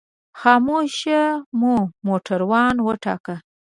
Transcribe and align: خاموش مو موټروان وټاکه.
خاموش 0.39 0.97
مو 1.59 1.75
موټروان 2.05 2.75
وټاکه. 2.85 3.35